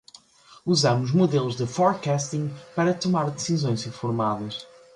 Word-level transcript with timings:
Usamos 0.65 1.11
modelos 1.13 1.55
de 1.59 1.67
forecasting 1.67 2.51
para 2.75 2.91
tomar 2.91 3.29
decisões 3.29 3.85
informadas. 3.85 4.65